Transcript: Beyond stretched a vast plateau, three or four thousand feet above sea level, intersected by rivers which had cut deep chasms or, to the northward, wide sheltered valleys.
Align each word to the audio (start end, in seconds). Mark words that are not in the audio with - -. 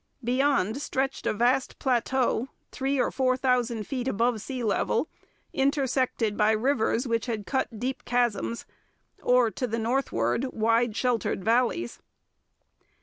Beyond 0.23 0.81
stretched 0.81 1.27
a 1.27 1.33
vast 1.33 1.77
plateau, 1.77 2.47
three 2.71 2.99
or 2.99 3.11
four 3.11 3.37
thousand 3.37 3.85
feet 3.85 4.07
above 4.07 4.41
sea 4.41 4.63
level, 4.63 5.07
intersected 5.53 6.35
by 6.35 6.53
rivers 6.53 7.07
which 7.07 7.27
had 7.27 7.45
cut 7.45 7.79
deep 7.79 8.03
chasms 8.03 8.65
or, 9.21 9.51
to 9.51 9.67
the 9.67 9.77
northward, 9.77 10.45
wide 10.53 10.95
sheltered 10.95 11.43
valleys. 11.43 11.99